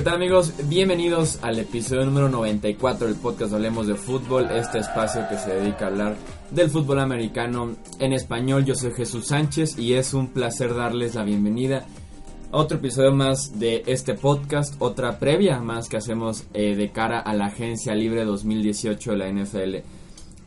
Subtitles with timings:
[0.00, 0.54] ¿Qué tal amigos?
[0.64, 5.84] Bienvenidos al episodio número 94 del podcast Hablemos de Fútbol, este espacio que se dedica
[5.84, 6.16] a hablar
[6.50, 8.64] del fútbol americano en español.
[8.64, 11.84] Yo soy Jesús Sánchez y es un placer darles la bienvenida
[12.50, 17.20] a otro episodio más de este podcast, otra previa más que hacemos eh, de cara
[17.20, 19.86] a la Agencia Libre 2018 de la NFL.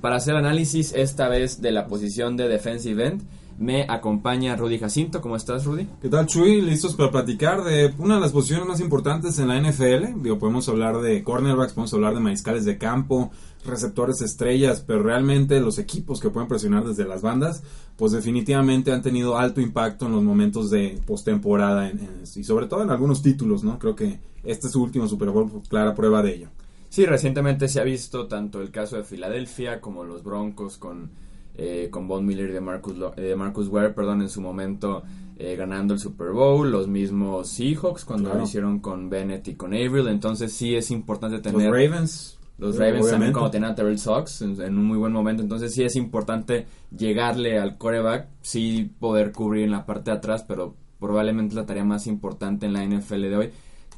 [0.02, 3.22] Para hacer análisis esta vez de la posición de defensive end,
[3.58, 5.22] me acompaña Rudy Jacinto.
[5.22, 5.88] ¿Cómo estás, Rudy?
[6.02, 6.62] ¿Qué tal, Chuy?
[6.62, 10.22] Listos para platicar de una de las posiciones más importantes en la NFL.
[10.22, 13.32] Digo, podemos hablar de cornerbacks, podemos hablar de mariscales de campo,
[13.66, 17.64] receptores estrellas, pero realmente los equipos que pueden presionar desde las bandas,
[17.96, 21.92] pues definitivamente han tenido alto impacto en los momentos de postemporada
[22.36, 23.80] y sobre todo en algunos títulos, ¿no?
[23.80, 26.50] Creo que este es su último Super Bowl, clara prueba de ello.
[26.90, 31.10] Sí, recientemente se ha visto tanto el caso de Filadelfia como los Broncos con
[31.56, 35.04] eh, con Von Miller y de Marcus, de Marcus Ware, perdón, en su momento
[35.38, 39.74] eh, ganando el Super Bowl, los mismos Seahawks cuando lo hicieron con Bennett y con
[39.74, 41.68] Avril, entonces sí es importante tener...
[41.68, 42.40] Los Ravens.
[42.60, 45.84] Los Ravens también como tenían a Terrell Sox en, un muy buen momento, entonces sí
[45.84, 51.56] es importante llegarle al coreback, sí poder cubrir en la parte de atrás, pero probablemente
[51.56, 53.50] la tarea más importante en la NFL de hoy,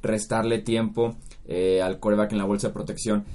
[0.01, 1.17] restarle tiempo
[1.47, 3.25] eh, al coreback en la bolsa de protección.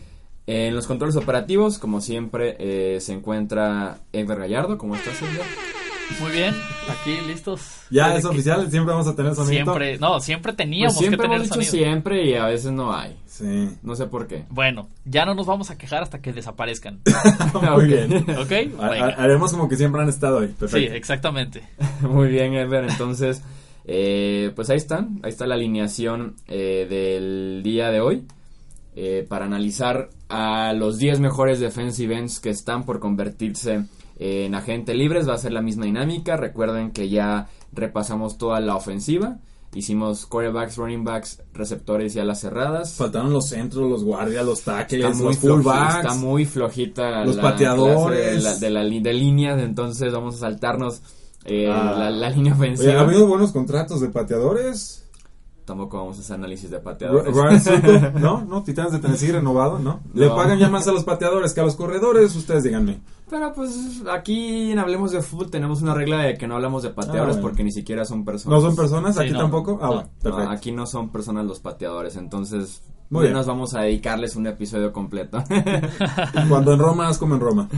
[0.47, 4.79] En los controles operativos, como siempre, eh, se encuentra Edgar Gallardo.
[4.79, 5.47] ¿Cómo estás, Edgar?
[6.19, 6.55] Muy bien,
[6.89, 7.85] aquí listos.
[7.91, 9.65] Ya es oficial, siempre vamos a tener sonido.
[9.65, 12.93] Siempre, no, siempre teníamos pues siempre que tener hemos dicho siempre y a veces no
[12.93, 13.17] hay.
[13.27, 13.71] Sí.
[13.83, 14.45] No sé por qué.
[14.51, 17.01] Bueno, ya no nos vamos a quejar hasta que desaparezcan.
[17.75, 18.27] Muy bien.
[18.39, 18.81] ¿Ok?
[19.17, 20.49] haremos como que siempre han estado ahí.
[20.49, 20.91] Perfecto.
[20.91, 21.63] Sí, exactamente.
[22.03, 22.85] Muy bien, Edgar.
[22.85, 23.43] Entonces,
[23.85, 25.21] eh, pues ahí están.
[25.23, 28.27] Ahí está la alineación eh, del día de hoy.
[29.03, 33.87] Eh, para analizar a los 10 mejores defensive ends que están por convertirse
[34.19, 35.27] en agentes libres.
[35.27, 36.37] Va a ser la misma dinámica.
[36.37, 39.39] Recuerden que ya repasamos toda la ofensiva.
[39.73, 42.93] Hicimos quarterbacks, running backs, receptores y alas cerradas.
[42.93, 45.97] Faltaron los centros, los guardias, los tackles, está muy los fullbacks.
[45.97, 48.61] Está muy flojita los pateadores.
[48.61, 51.01] De, la, de, líneas, entonces vamos a saltarnos
[51.47, 52.11] eh, ah.
[52.11, 52.93] la, línea ofensiva.
[52.93, 55.01] ha habido buenos contratos de pateadores
[55.65, 57.35] tampoco vamos a hacer análisis de pateadores.
[58.21, 58.45] ¿no?
[58.45, 58.63] ¿No?
[58.63, 60.01] Titanes de Tennessee renovado, ¿no?
[60.15, 63.01] Le pagan ya más a los pateadores que a los corredores, ustedes díganme.
[63.29, 66.91] Pero pues aquí en Hablemos de Fútbol tenemos una regla de que no hablamos de
[66.91, 68.61] pateadores ah, porque ni siquiera son personas.
[68.61, 69.19] ¿No son personas?
[69.19, 69.79] ¿Aquí tampoco?
[69.81, 70.51] Ah, perfecto.
[70.51, 73.35] aquí no son personas los pateadores, entonces muy bien.
[73.35, 75.43] nos vamos a dedicarles un episodio completo.
[76.49, 77.69] Cuando en Roma es como en Roma.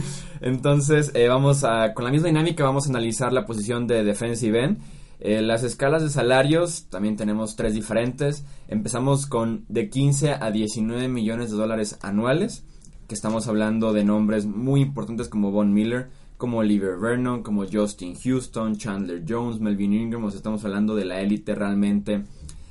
[0.43, 4.62] Entonces, eh, vamos a, con la misma dinámica, vamos a analizar la posición de defensive
[4.62, 4.78] end.
[5.25, 8.44] Eh, las escalas de salarios también tenemos tres diferentes.
[8.66, 12.65] Empezamos con de 15 a 19 millones de dólares anuales,
[13.06, 18.16] que estamos hablando de nombres muy importantes como Von Miller, como Oliver Vernon, como Justin
[18.16, 20.27] Houston, Chandler Jones, Melvin Ingram.
[20.27, 22.25] estamos hablando de la élite realmente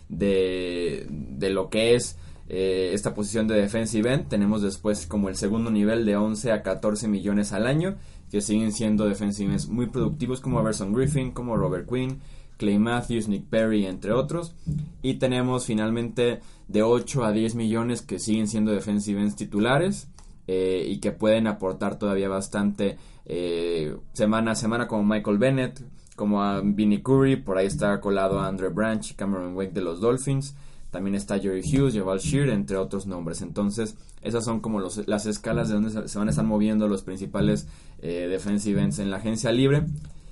[0.09, 2.17] de, de, lo que es
[2.49, 4.27] eh, esta posición de defensive end.
[4.27, 7.95] Tenemos después como el segundo nivel de 11 a 14 millones al año,
[8.29, 12.19] que siguen siendo defensive muy productivos como Everson Griffin, como Robert Quinn
[12.61, 14.53] Clay Matthews, Nick Perry, entre otros.
[15.01, 20.07] Y tenemos finalmente de 8 a 10 millones que siguen siendo defensive ends titulares
[20.45, 25.81] eh, y que pueden aportar todavía bastante eh, semana a semana como Michael Bennett,
[26.15, 29.99] como a Vinnie Curry, por ahí está colado a Andre Branch, Cameron Wake de los
[29.99, 30.55] Dolphins.
[30.91, 33.41] También está Jerry Hughes, Jabal Shear, entre otros nombres.
[33.41, 37.67] Entonces, esas son como las escalas de donde se van a estar moviendo los principales
[38.01, 39.85] eh, defensive en la agencia libre.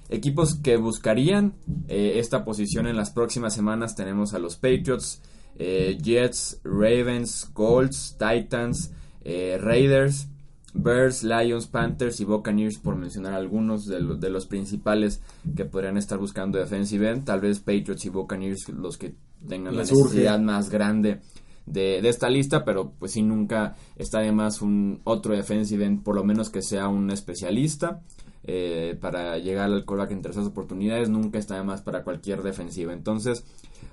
[0.10, 1.54] Equipos que buscarían
[1.88, 5.22] eh, esta posición en las próximas semanas tenemos a los Patriots,
[5.56, 8.92] eh, Jets, Ravens, Colts, Titans,
[9.24, 10.28] eh, Raiders,
[10.74, 15.22] Bears, Lions, Panthers y Buccaneers, por mencionar algunos de, de, los principales
[15.56, 17.26] que podrían estar buscando defensive end.
[17.26, 19.14] Tal vez Patriots y Buccaneers los que
[19.48, 21.22] tengan la necesidad más grande
[21.66, 26.04] de, de, esta lista, pero pues si nunca está de más un otro defensive end,
[26.04, 28.02] por lo menos que sea un especialista.
[28.44, 32.94] Eh, para llegar al coreback en terceras oportunidades, nunca está de más para cualquier defensiva.
[32.94, 33.44] Entonces,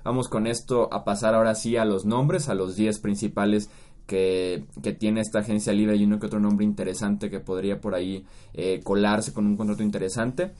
[0.03, 3.69] vamos con esto a pasar ahora sí a los nombres, a los 10 principales
[4.07, 4.65] que,
[4.97, 8.79] tiene esta agencia libre y uno que otro nombre interesante que podría por ahí eh,
[8.83, 10.53] colarse con un contrato interesante.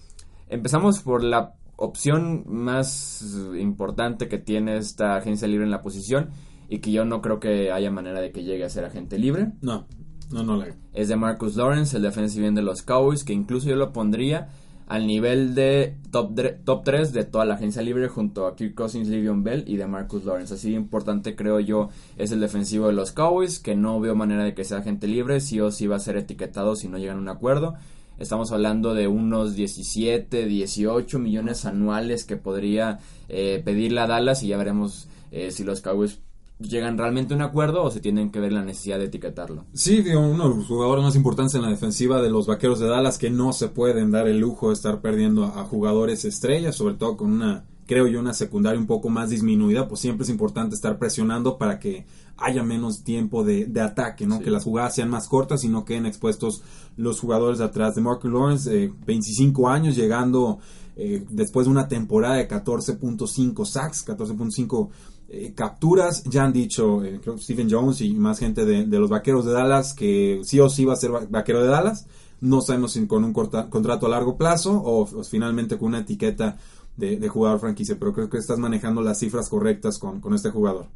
[0.50, 3.24] Empezamos por la opción más
[3.58, 6.30] importante que tiene esta agencia libre en la posición
[6.70, 9.54] y que yo no creo que haya manera de que llegue a ser agente libre.
[9.62, 9.88] No,
[10.32, 13.70] no, no la Es de Marcus Lawrence, el defensive end de los Cowboys, que incluso
[13.70, 14.50] yo lo pondría
[14.88, 19.10] al nivel de top, top 3 de toda la agencia libre junto a Kirk Cousins,
[19.10, 20.54] Livion Bell y de Marcus Lawrence.
[20.54, 24.54] Así importante creo yo es el defensivo de los Cowboys, que no veo manera de
[24.54, 27.22] que sea agente libre, sí o sí va a ser etiquetado si no llegan a
[27.22, 27.76] un acuerdo.
[28.18, 34.48] Estamos hablando de unos 17, 18 millones anuales que podría eh, pedirle a Dallas y
[34.48, 36.20] ya veremos eh, si los Cowboys
[36.60, 39.66] llegan realmente a un acuerdo o se tienen que ver la necesidad de etiquetarlo.
[39.74, 42.88] Sí, digo, uno de los jugadores más importantes en la defensiva de los vaqueros de
[42.88, 46.76] Dallas que no se pueden dar el lujo de estar perdiendo a, a jugadores estrellas,
[46.76, 50.30] sobre todo con una, creo yo, una secundaria un poco más disminuida, pues siempre es
[50.30, 52.06] importante estar presionando para que
[52.38, 54.38] haya menos tiempo de, de ataque, ¿no?
[54.38, 54.44] Sí.
[54.44, 56.62] Que las jugadas sean más cortas y no queden expuestos
[56.96, 57.96] los jugadores de atrás.
[57.96, 60.60] De Marcus Lawrence, eh, 25 años, llegando
[60.96, 64.90] eh, después de una temporada de 14.5 sacks, 14.5
[65.30, 66.24] eh, capturas.
[66.26, 69.94] Ya han dicho, eh, creo Stephen Jones y más gente de, los vaqueros de Dallas
[69.94, 72.08] que sí o sí va a ser va- vaquero de Dallas.
[72.40, 76.58] No sabemos si con un contrato a largo plazo o, o finalmente con una etiqueta
[76.96, 80.50] de, de jugador franquicia, pero creo que estás manejando las cifras correctas con, con este
[80.52, 80.88] jugador.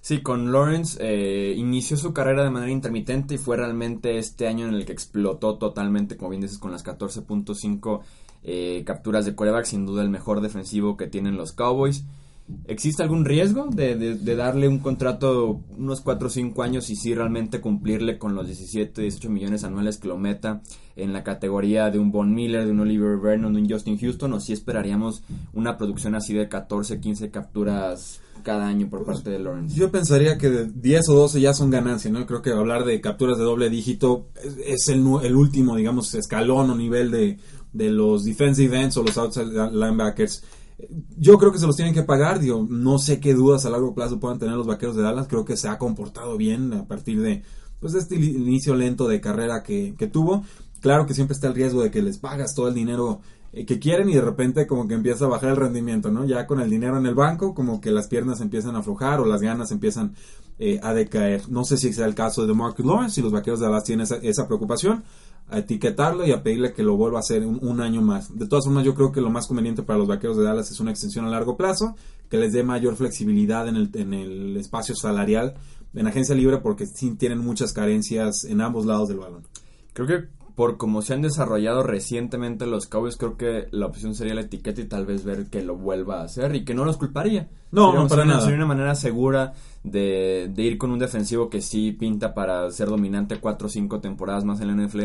[0.00, 4.68] Sí, con Lawrence eh, inició su carrera de manera intermitente y fue realmente este año
[4.68, 8.00] en el que explotó totalmente, como bien dices, con las 14.5
[8.44, 12.04] eh, capturas de coreback, sin duda el mejor defensivo que tienen los Cowboys.
[12.66, 17.12] ¿Existe algún riesgo de, de- darle un contrato unos 4 o 5 años y sí
[17.12, 20.62] realmente cumplirle con los 17, 18 millones anuales que lo meta
[20.94, 24.32] en la categoría de un Von Miller, de un Oliver Vernon, de un Justin Houston?
[24.32, 29.40] ¿O sí esperaríamos una producción así de 14, 15 capturas cada año por parte de
[29.40, 29.74] Lawrence?
[29.74, 32.24] Yo pensaría que de 10 o 12 ya son ganancia, ¿no?
[32.26, 34.28] Creo que hablar de capturas de doble dígito
[34.64, 37.38] es, el, el último, digamos, escalón o nivel de,
[37.72, 40.44] de los defensive ends o los outside linebackers.
[41.16, 43.94] Yo creo que se los tienen que pagar, digo, no sé qué dudas a largo
[43.94, 47.20] plazo puedan tener los vaqueros de Dallas, creo que se ha comportado bien a partir
[47.20, 47.42] de
[47.80, 50.44] pues este inicio lento de carrera que, que tuvo.
[50.80, 53.20] Claro que siempre está el riesgo de que les pagas todo el dinero
[53.52, 56.26] eh, que quieren y de repente como que empieza a bajar el rendimiento, ¿no?
[56.26, 59.24] Ya con el dinero en el banco, como que las piernas empiezan a aflojar o
[59.24, 60.14] las ganas empiezan
[60.58, 61.48] eh, a decaer.
[61.48, 64.04] No sé si sea el caso de Marcus Lawrence, si los vaqueros de Dallas tienen
[64.04, 65.04] esa, esa preocupación,
[65.48, 68.36] a etiquetarlo y a pedirle que lo vuelva a hacer un, un año más.
[68.36, 70.80] De todas formas, yo creo que lo más conveniente para los vaqueros de Dallas es
[70.80, 71.94] una extensión a largo plazo,
[72.28, 75.54] que les dé mayor flexibilidad en el, en el espacio salarial
[75.94, 79.44] en agencia libre porque sí tienen muchas carencias en ambos lados del balón.
[79.94, 84.34] Creo que por como se han desarrollado recientemente los Cowboys, creo que la opción sería
[84.34, 86.96] la etiqueta y tal vez ver que lo vuelva a hacer y que no los
[86.98, 87.48] culparía.
[87.72, 88.42] No, no, para una- nada.
[88.42, 89.52] Sería una manera segura
[89.84, 94.00] de, de ir con un defensivo que sí pinta para ser dominante cuatro o cinco
[94.00, 95.00] temporadas más en la NFL,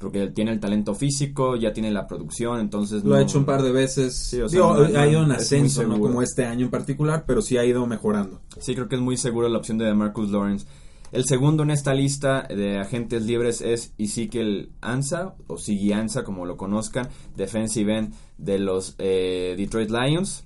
[0.00, 3.62] porque tiene el talento físico, ya tiene la producción, entonces Lo ha hecho un par
[3.62, 4.14] de veces.
[4.16, 6.70] Sí, o sea, Digo, no- no- ha ido en ascenso, no como este año en
[6.70, 8.40] particular, pero sí ha ido mejorando.
[8.58, 10.66] Sí, creo que es muy seguro la opción de Marcus Lawrence.
[11.12, 16.46] El segundo en esta lista de agentes libres es Ezekiel Ansa, o Sigi Ansa, como
[16.46, 20.44] lo conozcan, defensive end de los eh, Detroit Lions,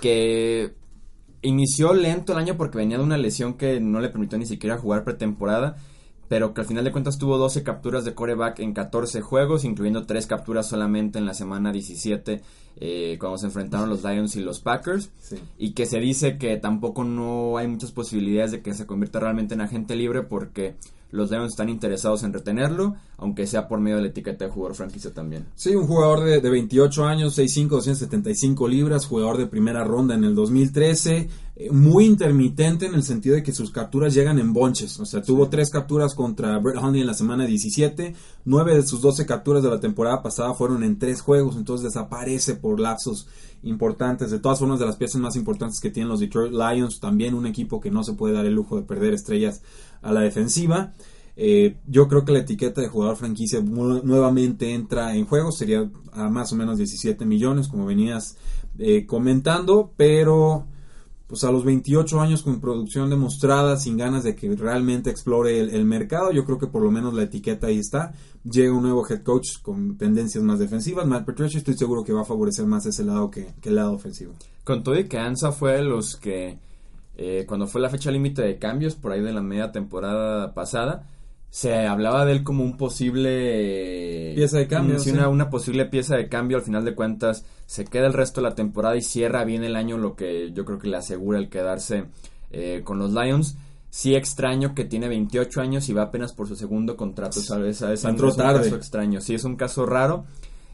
[0.00, 0.74] que
[1.42, 4.78] inició lento el año porque venía de una lesión que no le permitió ni siquiera
[4.78, 5.76] jugar pretemporada,
[6.28, 10.04] pero que al final de cuentas tuvo 12 capturas de coreback en 14 juegos, incluyendo
[10.06, 12.42] 3 capturas solamente en la semana 17,
[12.80, 15.36] eh, cuando se enfrentaron los Lions y los Packers Sí.
[15.58, 19.54] y que se dice que tampoco no hay muchas posibilidades de que se convierta realmente
[19.54, 20.76] en agente libre porque
[21.10, 24.76] los Lions están interesados en retenerlo, aunque sea por medio de la etiqueta de jugador
[24.76, 25.46] franquicia también.
[25.54, 30.24] Sí, un jugador de, de 28 años, 6'5", 275 libras, jugador de primera ronda en
[30.24, 35.00] el 2013, eh, muy intermitente en el sentido de que sus capturas llegan en bonches,
[35.00, 39.00] o sea, tuvo tres capturas contra Brett Hundley en la semana 17, nueve de sus
[39.00, 43.26] 12 capturas de la temporada pasada fueron en tres juegos, entonces desaparece por lapsos
[43.64, 47.34] importantes, de todas formas de las piezas más importantes que tienen los Detroit Lions, también
[47.34, 49.62] un equipo que no se puede dar el lujo de perder estrellas
[50.02, 50.94] a la defensiva.
[51.40, 56.28] Eh, yo creo que la etiqueta de jugador franquicia nuevamente entra en juego, sería a
[56.28, 58.36] más o menos 17 millones, como venías
[58.78, 60.66] eh, comentando, pero
[61.28, 65.84] pues a los 28 años con producción demostrada, sin ganas de que realmente explore el,
[65.84, 68.14] mercado, yo creo que por lo menos la etiqueta ahí está.
[68.42, 72.22] Llega un nuevo head coach con tendencias más defensivas, Matt Patricia, estoy seguro que va
[72.22, 74.32] a favorecer más ese lado que, que el lado ofensivo.
[74.64, 76.58] Con todo y que Ansa fue de los que,
[77.20, 81.04] eh, cuando fue la fecha límite de cambios, por ahí de la media temporada pasada,
[81.50, 84.34] se hablaba de él como un posible...
[84.36, 85.10] Pieza de cambio, sí.
[85.10, 88.54] una, posible pieza de cambio, al final de cuentas, se queda el resto de la
[88.54, 92.04] temporada y cierra bien el año, lo que yo creo que le asegura el quedarse
[92.52, 93.56] eh, con los Lions.
[93.90, 97.82] Sí extraño que tiene 28 años y va apenas por su segundo contrato, ¿sabes?
[97.82, 98.62] Es, Entró es un tarde.
[98.62, 100.24] caso extraño, sí, es un caso raro.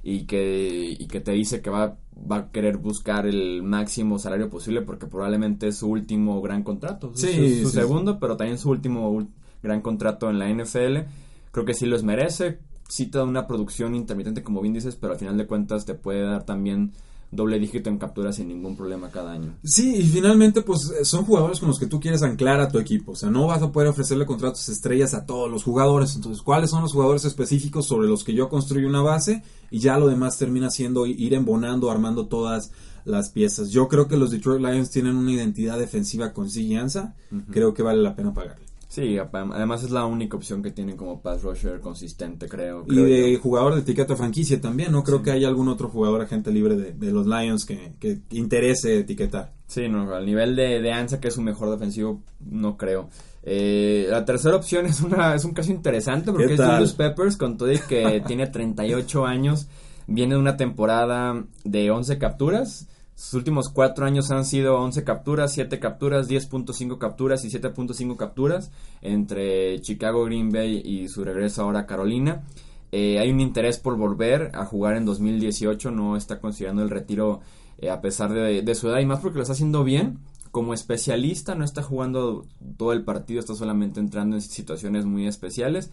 [0.06, 1.96] Y que, y que te dice que va,
[2.30, 7.12] va a querer buscar el máximo salario posible porque probablemente es su último gran contrato.
[7.14, 7.76] Sí, su, su sí.
[7.76, 9.26] segundo, pero también su último
[9.62, 11.08] gran contrato en la NFL.
[11.50, 12.58] Creo que sí los merece.
[12.87, 15.94] Sí te da una producción intermitente, como bien dices, pero al final de cuentas te
[15.94, 16.92] puede dar también
[17.34, 19.56] doble dígito en capturas sin ningún problema cada año.
[19.62, 22.78] Sí, y finalmente, pues eh, son jugadores con los que tú quieres anclar a tu
[22.78, 23.12] equipo.
[23.12, 26.14] O sea, no vas a poder ofrecerle contratos estrellas a todos los jugadores.
[26.14, 29.42] Entonces, ¿cuáles son los jugadores específicos sobre los que yo construyo una base?
[29.70, 32.70] Y ya lo demás termina siendo ir embonando, armando todas
[33.04, 33.70] las piezas.
[33.70, 37.14] Yo creo que los Detroit Lions tienen una identidad defensiva con Ziggy Ansah.
[37.50, 38.63] Creo que vale la pena pagarle.
[38.94, 42.84] Sí, además es la única opción que tienen como pass rusher consistente, creo.
[42.86, 43.40] Y de yo.
[43.40, 44.92] jugador de etiqueta franquicia también.
[44.92, 48.20] No creo que haya algún otro jugador agente libre de, de los Lions que, que
[48.30, 49.52] interese etiquetar.
[49.66, 53.08] Sí, no, al nivel de, de Ansa, que es su mejor defensivo, no creo.
[53.42, 56.60] Eh, la tercera opción es una es un caso interesante porque ¿Qué es?
[56.60, 59.66] Julius Peppers, con todo y que tiene 38 años,
[60.06, 62.86] viene de una temporada de 11 capturas.
[63.14, 68.73] Sus últimos cuatro años han sido 11 capturas, 7 capturas, 10.5 capturas y 7.5 capturas
[69.02, 72.42] entre Chicago, Green Bay y su regreso ahora a Carolina.
[72.90, 77.40] Eh, hay un interés por volver a jugar en 2018, no está considerando el retiro
[77.78, 80.18] eh, a pesar de, de su edad y más porque lo está haciendo bien.
[80.50, 85.90] Como especialista no está jugando todo el partido, está solamente entrando en situaciones muy especiales,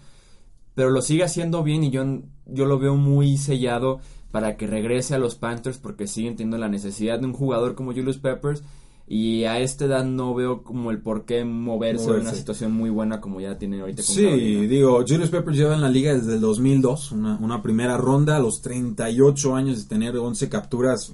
[0.74, 2.04] pero lo sigue haciendo bien y yo,
[2.46, 4.00] yo lo veo muy sellado
[4.31, 7.91] para que regrese a los Panthers porque siguen teniendo la necesidad de un jugador como
[7.93, 8.63] Julius Peppers
[9.07, 12.39] y a esta edad no veo como el por qué moverse, en una Moverse.
[12.39, 14.61] situación muy buena como ya tiene ahorita con Sí, Carolina.
[14.69, 18.39] digo, Julius Peppers lleva en la liga desde el 2002, una, una primera ronda, a
[18.39, 21.13] los 38 años de tener 11 capturas,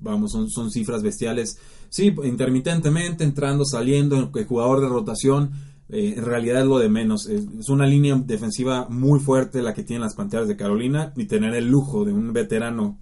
[0.00, 1.58] vamos, son, son cifras bestiales.
[1.88, 5.52] Sí, intermitentemente, entrando, saliendo, el jugador de rotación,
[5.92, 7.26] eh, en realidad es lo de menos.
[7.26, 11.24] Es, es una línea defensiva muy fuerte la que tienen las Panteras de Carolina y
[11.24, 12.98] tener el lujo de un veterano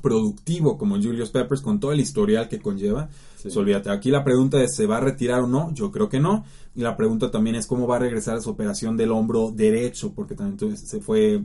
[0.00, 3.08] productivo como Julius Peppers con todo el historial que conlleva.
[3.36, 3.44] Sí.
[3.44, 3.90] pues olvídate.
[3.90, 5.72] Aquí la pregunta es, ¿se va a retirar o no?
[5.74, 6.44] Yo creo que no.
[6.74, 10.12] Y la pregunta también es cómo va a regresar a su operación del hombro derecho,
[10.14, 11.42] porque también se fue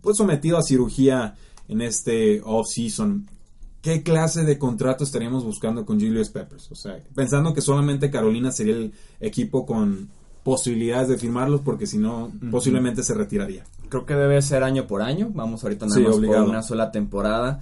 [0.00, 1.34] pues, sometido a cirugía
[1.68, 3.26] en este off-season.
[3.86, 6.72] ¿Qué clase de contrato estaríamos buscando con Julius Peppers?
[6.72, 10.08] O sea, pensando que solamente Carolina sería el equipo con
[10.42, 13.62] posibilidades de firmarlos, porque si no, posiblemente se retiraría.
[13.88, 15.30] Creo que debe ser año por año.
[15.32, 16.40] Vamos ahorita nada Sí, más obligado.
[16.46, 17.60] por una sola temporada.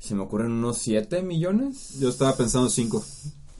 [0.00, 2.00] Se me ocurren unos 7 millones.
[2.00, 3.04] Yo estaba pensando cinco.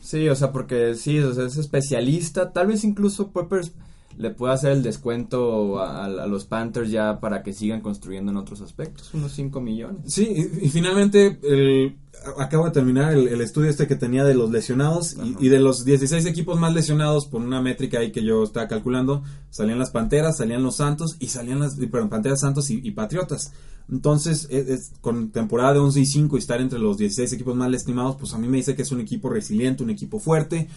[0.02, 2.52] Sí, o sea, porque sí, o sea, es especialista.
[2.52, 3.70] Tal vez incluso Peppers
[4.16, 8.37] le pueda hacer el descuento a, a los Panthers ya para que sigan construyendo en
[8.37, 9.12] otros aspectos.
[9.14, 10.12] Unos 5 millones.
[10.12, 11.97] Sí, y, y finalmente el-
[12.38, 15.85] acabo de terminar el, el estudio este que tenía de los lesionados y, de los
[15.85, 20.38] 16 equipos más lesionados por una métrica ahí que yo estaba calculando, salían las Panteras,
[20.38, 23.52] salían los Santos y salían las, perdón, Panteras, Santos y, y Patriotas.
[23.90, 27.54] Entonces, es- es- con temporada de 11 y 5 y estar entre los 16 equipos
[27.56, 30.68] más lastimados, pues a mí me dice que es un equipo resiliente, un equipo fuerte,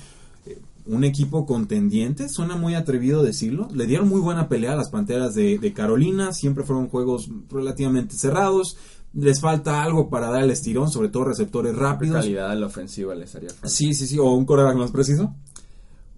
[0.87, 3.67] un equipo contendiente, suena muy atrevido decirlo.
[3.73, 8.15] Le dieron muy buena pelea a las Panteras de, de Carolina, siempre fueron juegos relativamente
[8.15, 8.77] cerrados.
[9.13, 12.17] Les falta algo para dar el estirón, sobre todo receptores rápidos.
[12.17, 13.69] calidad de la ofensiva les haría falta.
[13.69, 15.33] Sí, sí, sí, o un coreback más preciso.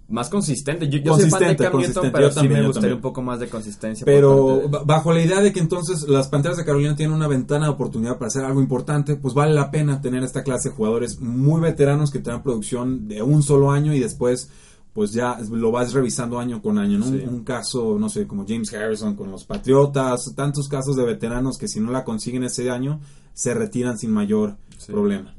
[0.09, 0.89] Más consistente.
[0.89, 2.11] Yo, yo soy fan de Consistente, Newton, consistente.
[2.11, 4.05] pero sí también, me gustaría un poco más de consistencia.
[4.05, 7.65] Pero de- bajo la idea de que entonces las Panteras de Carolina tienen una ventana
[7.65, 11.19] de oportunidad para hacer algo importante, pues vale la pena tener esta clase de jugadores
[11.21, 14.49] muy veteranos que te dan producción de un solo año y después
[14.93, 17.05] pues ya lo vas revisando año con año, ¿no?
[17.05, 17.21] Sí.
[17.27, 21.59] Un, un caso, no sé, como James Harrison con los Patriotas, tantos casos de veteranos
[21.59, 22.99] que si no la consiguen ese año,
[23.33, 24.91] se retiran sin mayor Sí.
[24.91, 25.35] problema.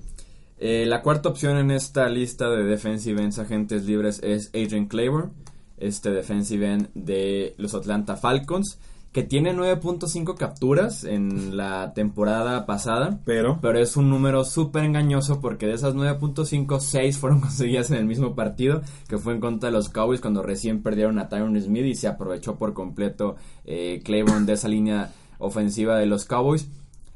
[0.62, 5.30] Eh, la cuarta opción en esta lista de defensive ends agentes libres es Adrian Claiborne,
[5.78, 8.78] este defensive end de los Atlanta Falcons,
[9.10, 13.20] que tiene 9.5 capturas en la temporada pasada.
[13.24, 17.96] Pero, Pero es un número súper engañoso porque de esas 9.5, 6 fueron conseguidas en
[17.96, 21.58] el mismo partido, que fue en contra de los Cowboys cuando recién perdieron a Tyron
[21.58, 26.68] Smith y se aprovechó por completo eh, Claiborne de esa línea ofensiva de los Cowboys.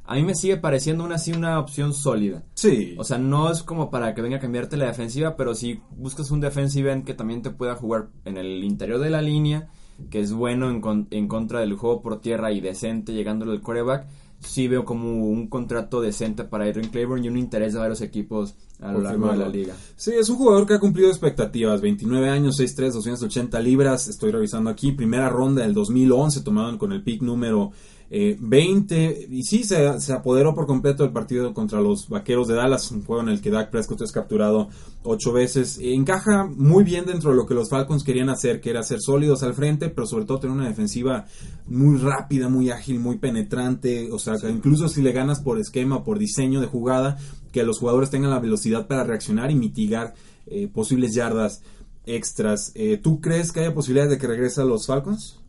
[0.06, 2.44] A mí me sigue pareciendo aún así una opción sólida.
[2.54, 2.94] sí.
[2.98, 6.30] O sea, no es como para que venga a cambiarte la defensiva, pero si buscas
[6.30, 9.68] un defensive end que también te pueda jugar en el interior de la línea,
[10.10, 13.62] que es bueno en, con- en contra del juego por tierra y decente llegándolo al
[13.62, 14.06] coreback,
[14.40, 18.56] sí veo como un contrato decente para Adrian Claiborne y un interés de varios equipos
[18.80, 19.74] a lo largo de la liga.
[19.96, 21.80] Sí, es un jugador que ha cumplido expectativas.
[21.80, 24.08] 29 años, 6'3, 280 libras.
[24.08, 24.92] Estoy revisando aquí.
[24.92, 27.70] Primera ronda del 2011, tomado con el pick número
[28.16, 32.54] eh, 20, y sí, se, se apoderó por completo del partido contra los Vaqueros de
[32.54, 34.68] Dallas, un juego en el que Dak Prescott es capturado
[35.02, 35.80] ocho veces.
[35.82, 39.42] Encaja muy bien dentro de lo que los Falcons querían hacer, que era ser sólidos
[39.42, 41.26] al frente, pero sobre todo tener una defensiva
[41.66, 46.20] muy rápida, muy ágil, muy penetrante, o sea, incluso si le ganas por esquema, por
[46.20, 47.18] diseño de jugada,
[47.50, 50.14] que los jugadores tengan la velocidad para reaccionar y mitigar
[50.46, 51.62] eh, posibles yardas
[52.06, 52.70] extras.
[52.76, 55.40] Eh, ¿Tú crees que haya posibilidades de que regrese a los Falcons?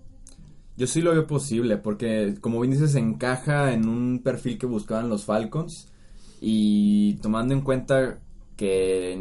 [0.77, 5.09] Yo sí lo veo posible, porque como bien dices, encaja en un perfil que buscaban
[5.09, 5.87] los Falcons.
[6.41, 8.19] Y tomando en cuenta
[8.57, 9.17] que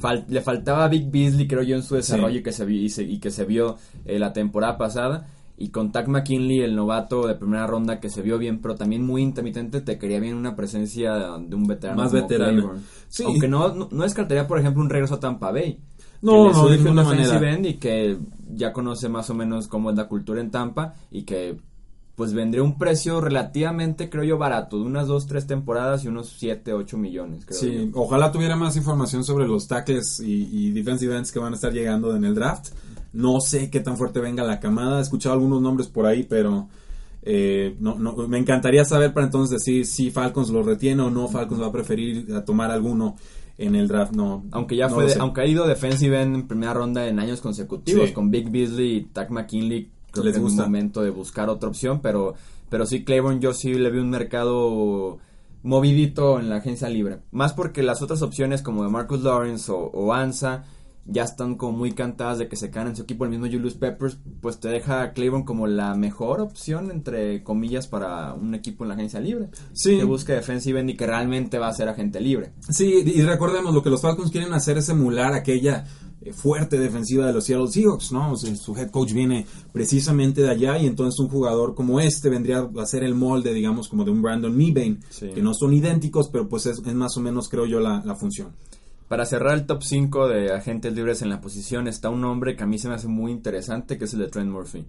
[0.00, 2.42] fal- le faltaba a Big Beasley, creo yo, en su desarrollo Sí.
[2.42, 5.28] que se, y, se- y que se vio eh, la temporada pasada.
[5.56, 9.06] Y con Tack McKinley, el novato de primera ronda, que se vio bien, pero también
[9.06, 12.02] muy intermitente, te quería bien una presencia de un veterano.
[12.02, 12.72] Más veterano.
[13.08, 13.22] Sí.
[13.24, 15.78] Aunque no, no, no descartaría, por ejemplo, un regreso a Tampa Bay.
[16.24, 17.58] No, que no, de ninguna manera.
[17.68, 18.18] y que
[18.54, 21.56] ya conoce más o menos cómo es la cultura en Tampa y que
[22.16, 26.28] pues vendría un precio relativamente, creo yo, barato, de unas dos, tres temporadas y unos
[26.38, 28.00] 7, 8 millones, creo Sí, yo.
[28.00, 31.72] ojalá tuviera más información sobre los tackles y, y defensive ends que van a estar
[31.72, 32.68] llegando en el draft.
[33.12, 34.98] No sé qué tan fuerte venga la camada.
[34.98, 36.68] He escuchado algunos nombres por ahí, pero
[37.22, 41.26] eh, no, no, me encantaría saber para entonces decir si Falcons lo retiene o no.
[41.28, 43.16] Falcons va a preferir a tomar alguno
[43.58, 44.12] en el draft.
[44.12, 47.40] No, Aunque ya no fue, de- aunque ha ido defensive en primera ronda en años
[47.40, 48.12] consecutivos, Sí.
[48.14, 50.62] con Big Beasley y Tack McKinley, creo Les que es gusta.
[50.64, 52.34] momento de buscar otra opción, pero,
[52.68, 55.18] pero sí, Claiborne yo sí le vi un mercado
[55.62, 57.20] movidito en la agencia libre.
[57.30, 60.64] Más porque las otras opciones como de Marcus Lawrence o, o Ansa
[61.06, 63.24] ya están como muy cantadas de que se caen en su equipo.
[63.24, 67.86] El mismo Julius Peppers, pues te deja a Claiborne como la mejor opción, entre comillas,
[67.86, 69.50] para un equipo en la agencia libre.
[69.72, 69.98] Sí.
[69.98, 72.52] Que busque defensive end y que realmente va a ser agente libre.
[72.70, 75.84] Sí, y recordemos lo que los Falcons quieren hacer es emular aquella
[76.22, 78.32] eh, fuerte defensiva de los Seattle Seahawks, ¿no?
[78.32, 82.30] O sea, su head coach viene precisamente de allá y entonces un jugador como este
[82.30, 85.28] vendría a ser el molde, digamos, como de un Brandon Meebane, Sí.
[85.34, 88.14] que no son idénticos, pero pues es, es más o menos, creo yo, la, la
[88.14, 88.48] función.
[89.08, 92.64] Para cerrar el top 5 de agentes libres en la posición está un nombre que
[92.64, 94.86] a mí se me hace muy interesante, que es el de Trent Murphy.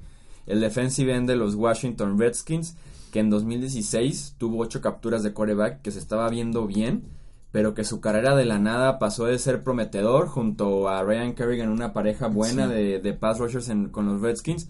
[0.47, 2.75] El defensive end de los Washington Redskins,
[3.11, 7.03] que en 2016 tuvo 8 capturas de quarterback, que se estaba viendo bien,
[7.51, 11.69] pero que su carrera de la nada pasó de ser prometedor junto a Ryan Kerrigan,
[11.69, 12.73] una pareja buena Sí.
[12.73, 14.67] de, de pass rushers en- con los Redskins,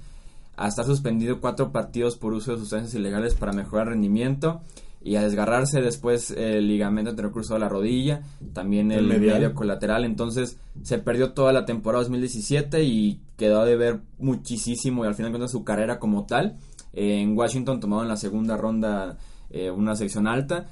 [0.57, 4.61] a estar suspendido cuatro partidos por uso de sustancias ilegales para mejorar rendimiento
[5.05, 9.53] y a desgarrarse después el ligamento anterior cruzado de la rodilla, también El el, medio
[9.53, 15.13] colateral, entonces se perdió toda la temporada 2017 y quedó de ver muchísimo y al
[15.13, 16.57] final cuenta su carrera como tal.
[16.91, 19.17] Eh, en Washington tomado en la segunda ronda
[19.51, 20.65] eh, una sección alta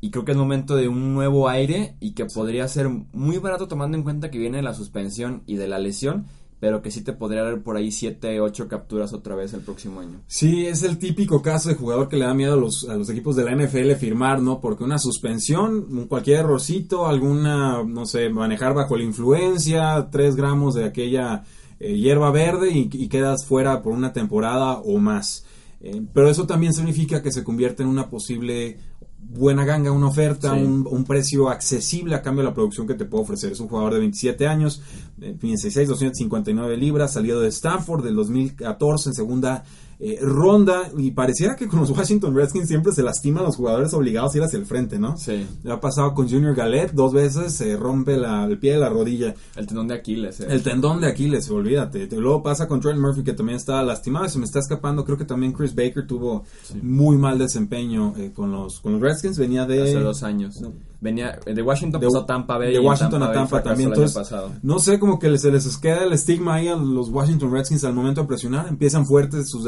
[0.00, 3.66] y creo que es momento de un nuevo aire y que podría ser muy barato
[3.66, 6.26] tomando en cuenta que viene de la suspensión y de la lesión,
[6.60, 10.00] pero que sí te podría dar por ahí 7, 8 capturas otra vez el próximo
[10.00, 10.20] año.
[10.26, 13.08] Sí, es el típico caso de jugador que le da miedo a los, a los
[13.08, 14.60] equipos de la NFL firmar, ¿no?
[14.60, 20.84] Porque una suspensión, cualquier errorcito, alguna, no sé, manejar bajo la influencia, 3 gramos de
[20.84, 21.44] aquella
[21.80, 25.46] eh, hierba verde y, y quedas fuera por una temporada o más.
[25.80, 28.76] Eh, pero eso también significa que se convierte en una posible
[29.22, 30.62] buena ganga, una oferta, Sí.
[30.62, 33.52] un, un precio accesible a cambio de la producción que te puede ofrecer.
[33.52, 34.82] Es un jugador de 27 años,
[35.20, 39.64] eh, 16, 259 libras, salido de Stanford del 2014 en segunda
[40.02, 44.34] eh, ronda y pareciera que con los Washington Redskins siempre se lastiman los jugadores obligados
[44.34, 45.16] a ir hacia el frente, ¿no?
[45.18, 48.88] Sí, ha pasado con Junior Galette dos veces, se rompe la- el pie de la
[48.88, 49.34] rodilla.
[49.56, 50.40] el tendón de Aquiles.
[50.40, 50.46] eh.
[50.48, 52.08] El tendón de Aquiles, olvídate.
[52.12, 54.28] Luego pasa con Trent Murphy, que también está lastimado.
[54.28, 55.04] Se me está escapando.
[55.04, 56.44] Creo que también Chris Baker tuvo
[56.82, 59.38] muy mal desempeño eh, con, los, con los Redskins.
[59.38, 59.82] Venía de.
[59.82, 60.60] hace dos años.
[60.60, 60.72] No.
[61.02, 62.74] Venía de Washington De- pasó a Tampa Bay.
[62.74, 64.30] de Washington a Tampa también, entonces-.
[64.62, 67.94] No sé, como que se les queda el estigma ahí a los Washington Redskins al
[67.94, 68.68] momento de presionar.
[68.68, 69.64] Empiezan fuertes sus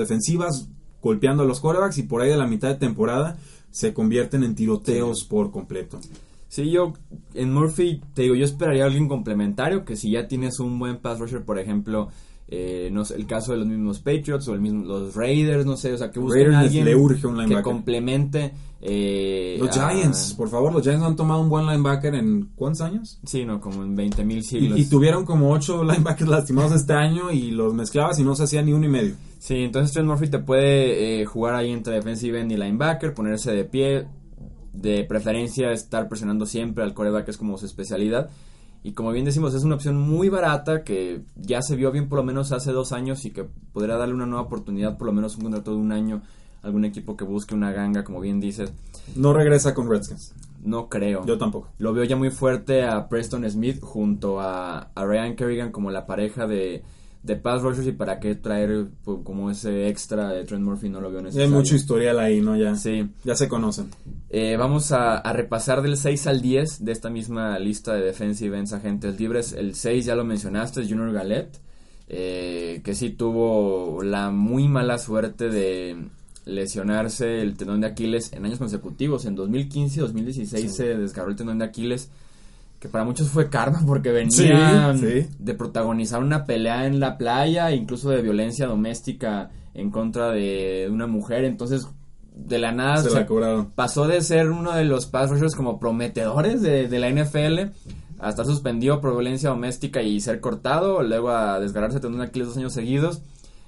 [1.00, 1.98] golpeando a los quarterbacks.
[1.98, 3.36] Y por ahí de la mitad de temporada
[3.70, 5.98] se convierten en tiroteos por completo.
[6.48, 6.92] Sí, yo
[7.32, 10.98] en Murphy, te digo, yo esperaría a alguien complementario, que si ya tienes un buen
[10.98, 12.10] pass rusher, por ejemplo,
[12.54, 15.78] eh, no sé, el caso de los mismos Patriots o el mismo, los Raiders, no
[15.78, 18.52] sé, o sea, que busquen Raiders a alguien le urge un que complemente.
[18.82, 22.82] eh, Los a- Giants, por favor, los Giants han tomado un buen linebacker en ¿cuántos
[22.82, 23.18] años?
[23.24, 24.78] Sí, no, como en 20 mil siglos.
[24.78, 28.60] y tuvieron como ocho linebackers lastimados este año y los mezclabas y no se hacía
[28.60, 29.14] ni uno y medio.
[29.38, 33.52] Sí, entonces Trent Murphy te puede eh, jugar ahí entre defensive end y linebacker, ponerse
[33.52, 34.06] de pie,
[34.74, 38.28] de preferencia estar presionando siempre al coreback, que es como su especialidad.
[38.84, 42.18] Y como bien decimos, es una opción muy barata que ya se vio bien por
[42.18, 45.36] lo menos hace dos años y que podría darle una nueva oportunidad, por lo menos
[45.36, 46.22] un contrato de un año,
[46.62, 48.72] algún equipo que busque una ganga, como bien dices.
[49.14, 50.34] No regresa con Redskins.
[50.64, 51.24] No creo.
[51.26, 51.68] Yo tampoco.
[51.78, 56.06] Lo veo ya muy fuerte a Preston Smith junto a, a Ryan Kerrigan como la
[56.06, 56.82] pareja de,
[57.22, 61.00] de pass rushers y para qué traer pues, como ese extra de Trent Murphy no
[61.00, 61.56] lo veo Ya hay necesario.
[61.56, 62.56] mucho historial ahí, ¿no?
[62.56, 63.08] Ya, Sí.
[63.24, 63.90] ya se conocen.
[64.30, 68.58] Eh, vamos a, a repasar del 6 al 10 de esta misma lista de defensive
[68.58, 69.52] ends agentes libres.
[69.52, 71.58] El 6 ya lo mencionaste, es Junior Galette,
[72.08, 75.96] eh, que sí tuvo la muy mala suerte de
[76.44, 79.24] lesionarse el tendón de Aquiles en años consecutivos.
[79.26, 82.10] En 2015 y 2016 se desgarró el tendón de Aquiles,
[82.82, 85.28] que para muchos fue karma porque venía Sí, sí.
[85.38, 91.06] de protagonizar una pelea en la playa, incluso de violencia doméstica en contra de una
[91.06, 91.44] mujer.
[91.44, 91.86] Entonces,
[92.34, 93.70] de la nada Se se- la cobraron.
[93.70, 97.70] pasó de ser uno de los pass rushers como prometedores de, de la NFL
[98.18, 102.56] a estar suspendido por violencia doméstica y ser cortado, luego a desgarrarse de Aquiles dos
[102.56, 103.22] años seguidos.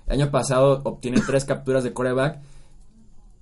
[0.09, 2.41] El año pasado obtiene tres capturas de coreback,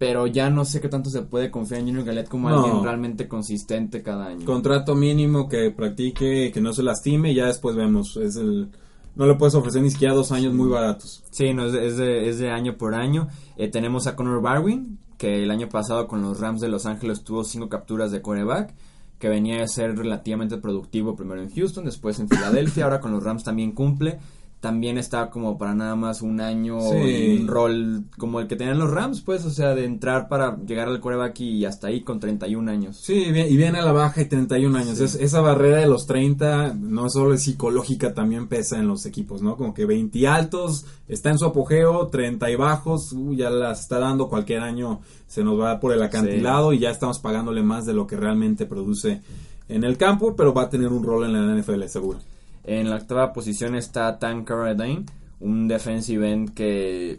[0.03, 2.57] pero ya no sé qué tanto se puede confiar en Junior Galette como No.
[2.65, 4.45] alguien realmente consistente cada año.
[4.45, 8.17] Contrato mínimo que practique, que no se lastime y ya después vemos.
[8.17, 8.69] Es el,
[9.15, 11.23] no le puedes ofrecer ni siquiera dos años muy baratos.
[11.31, 13.29] Sí, no, es, de, es de- es de año por año.
[13.57, 17.23] Eh, tenemos a Connor Barwin, que el año pasado con los Rams de Los Ángeles
[17.23, 18.75] tuvo cinco capturas de coreback,
[19.21, 23.23] que venía de ser relativamente productivo primero en Houston, después en Filadelfia, ahora con los
[23.23, 24.19] Rams también cumple.
[24.63, 26.97] También está como para nada más un año Sí.
[26.97, 30.57] y un rol como el que tenían los Rams, pues, o sea, de entrar para
[30.65, 32.97] llegar al coreback y hasta ahí con 31 años.
[33.03, 34.99] Sí, y vi- y viene a la baja y 31 años.
[34.99, 35.03] Sí.
[35.05, 39.43] Es- esa barrera de los 30 no solo es psicológica, también pesa en los equipos,
[39.43, 39.57] ¿no?
[39.57, 43.99] Como que 20 altos, está en su apogeo, 30 y bajos, uh, ya las está
[43.99, 47.95] dando cualquier año, se nos va por el acantilado y ya estamos pagándole más de
[47.95, 49.23] lo que realmente produce
[49.69, 52.21] en el campo, pero va a tener un rol en la NFL, seguro.
[52.65, 55.05] En la octava posición está Tan Carradine,
[55.41, 57.19] un defensive end que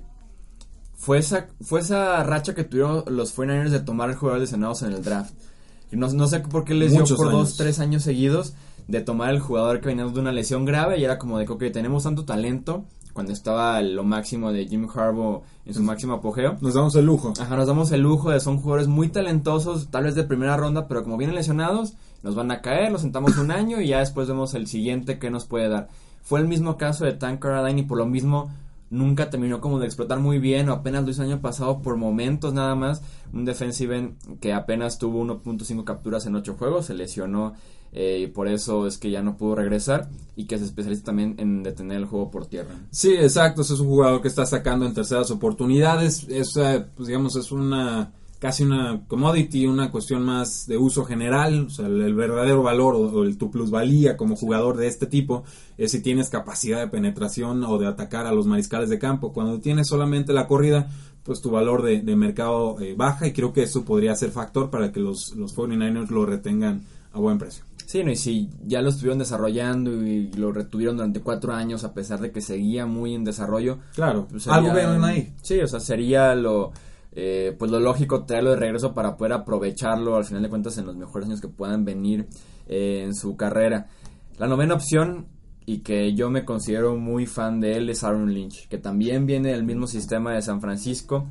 [0.95, 5.03] fue esa, fue esa racha que tuvieron los 49ers de tomar jugadores lesionados en el
[5.03, 5.33] draft.
[5.91, 7.39] Y no, no sé por qué les dio por años.
[7.39, 8.53] dos, tres años seguidos
[8.87, 11.51] de tomar el jugador que venía de una lesión grave y era como de que,
[11.53, 16.57] ok, tenemos tanto talento cuando estaba lo máximo de Jim Harbaugh en su máximo apogeo.
[16.61, 17.33] Nos damos el lujo.
[17.39, 20.87] Ajá, nos damos el lujo de son jugadores muy talentosos, tal vez de primera ronda,
[20.87, 21.93] pero como vienen lesionados,
[22.23, 25.29] nos van a caer, los sentamos un año y ya después vemos el siguiente que
[25.29, 25.89] nos puede dar.
[26.23, 28.49] Fue el mismo caso de Tank Carradine y por lo mismo
[28.89, 31.97] nunca terminó como de explotar muy bien o apenas lo hizo el año pasado por
[31.97, 33.01] momentos nada más.
[33.33, 37.53] Un defensive que apenas tuvo 1.5 capturas en 8 juegos, se lesionó
[37.91, 41.35] eh, y por eso es que ya no pudo regresar y que se especializa también
[41.37, 42.75] en detener el juego por tierra.
[42.91, 43.61] Sí, exacto.
[43.61, 46.25] es un jugador que está sacando en terceras oportunidades.
[46.29, 48.11] Es, eh, pues, digamos, es una
[48.43, 51.67] casi una commodity, una cuestión más de uso general.
[51.67, 55.07] O sea, el, el verdadero valor o, o el, tu plusvalía como jugador de este
[55.07, 55.45] tipo
[55.77, 59.31] es si tienes capacidad de penetración o de atacar a los mariscales de campo.
[59.31, 60.89] Cuando tienes solamente la corrida,
[61.23, 64.69] pues tu valor de, de mercado eh, baja y creo que eso podría ser factor
[64.69, 66.81] para que los, los 49ers lo retengan
[67.13, 67.63] a buen precio.
[67.85, 71.93] Sí, no, y si ya lo estuvieron desarrollando y lo retuvieron durante cuatro años a
[71.93, 73.77] pesar de que seguía muy en desarrollo.
[73.95, 75.31] Claro, pues algo ven ahí.
[75.41, 76.73] Sí, o sea, sería lo,
[77.15, 80.85] eh, pues lo lógico traerlo de regreso para poder aprovecharlo al final de cuentas en
[80.85, 82.27] los mejores años que puedan venir
[82.67, 83.87] eh, en su carrera.
[84.37, 85.27] La novena opción
[85.65, 89.51] y que yo me considero muy fan de él es Aaron Lynch, que también viene
[89.51, 91.27] del mismo sistema de San Francisco.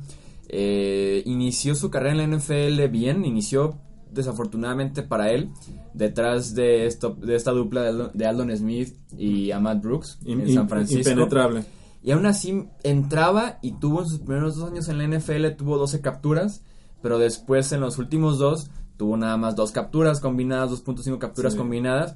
[0.49, 3.77] Eh, inició su carrera en la NFL bien, inició
[4.11, 5.49] desafortunadamente para él
[5.93, 10.41] detrás de, esto, de esta dupla de Aldon, de Aldon Smith y Ahmad Brooks In-
[10.41, 11.09] en San Francisco.
[11.09, 11.63] Impenetrable.
[12.03, 15.77] Y aún así entraba y tuvo en sus primeros dos años en la NFL, tuvo
[15.77, 16.61] 12 capturas,
[17.01, 21.59] pero después en los últimos dos tuvo nada más dos capturas combinadas, 2.5 capturas Sí.
[21.59, 22.15] combinadas,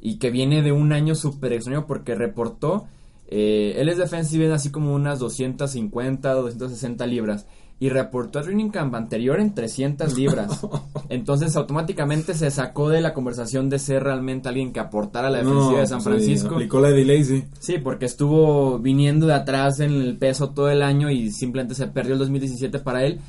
[0.00, 2.86] y que viene de un año súper extraño porque reportó,
[3.28, 7.46] eh, él es defensive end así como unas 250, 260 libras,
[7.78, 10.66] y reportó el training camp anterior en 300 libras.
[11.10, 15.38] Entonces automáticamente se sacó de la conversación de ser realmente alguien que aportara a la
[15.38, 16.54] defensiva No, de San sí, Francisco.
[16.54, 17.44] aplicó la de Lazy.
[17.58, 21.86] Sí, porque estuvo viniendo de atrás en el peso todo el año y simplemente se
[21.88, 23.20] perdió el 2017 para él.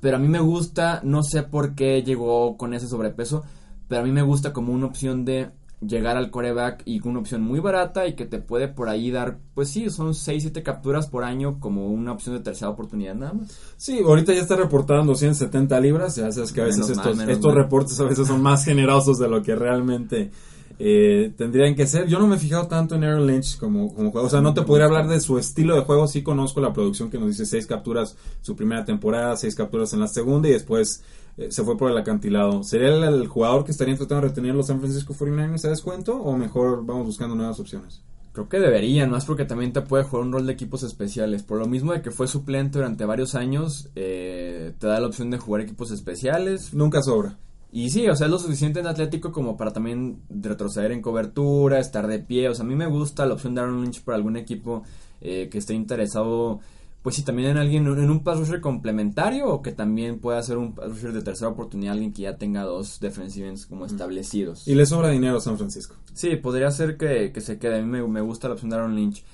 [0.00, 3.42] Pero a mí me gusta, no sé por qué llegó con ese sobrepeso,
[3.88, 5.48] pero a mí me gusta como una opción de
[5.86, 9.10] llegar al coreback y con una opción muy barata y que te puede por ahí
[9.10, 13.14] dar, pues sí, son 6, 7 capturas por año como una opción de tercera oportunidad
[13.14, 13.58] nada más.
[13.76, 16.16] Sí, ahorita ya está reportando 170 libras.
[16.16, 17.62] Ya sabes que a veces Menos estos, estos mal.
[17.62, 20.30] reportes a veces son más generosos de lo que realmente
[20.78, 22.06] eh, tendrían que ser.
[22.06, 24.26] Yo no me he fijado tanto en Aaron Lynch como, como juego.
[24.26, 26.06] O sea, no te podría hablar de su estilo de juego.
[26.06, 30.00] Sí conozco la producción que nos dice 6 capturas su primera temporada, 6 capturas en
[30.00, 31.02] la segunda y después
[31.36, 32.62] eh, se fue por el acantilado.
[32.62, 36.16] ¿Sería el, el jugador que estarían tratando de retener los San Francisco 49ers a descuento
[36.16, 38.02] o mejor vamos buscando nuevas opciones?
[38.34, 41.44] Creo que deberían, más porque también te puede jugar un rol de equipos especiales.
[41.44, 45.30] Por lo mismo de que fue suplente durante varios años, eh, te da la opción
[45.30, 46.74] de jugar equipos especiales.
[46.74, 47.38] Nunca sobra.
[47.74, 51.80] Y sí, o sea, es lo suficiente en atlético como para también retroceder en cobertura,
[51.80, 52.48] estar de pie.
[52.48, 54.84] O sea, a mí me gusta la opción de Aaron Lynch para algún equipo
[55.20, 56.60] eh, que esté interesado,
[57.02, 60.56] pues sí, también en alguien, en un pass rusher complementario o que también pueda ser
[60.56, 64.68] un pass rusher de tercera oportunidad, alguien que ya tenga dos defensivos como establecidos.
[64.68, 65.96] Y le sobra dinero a San Francisco.
[66.12, 67.80] Sí, podría ser que, que se quede.
[67.80, 69.24] A mí me, me gusta la opción de Aaron Lynch.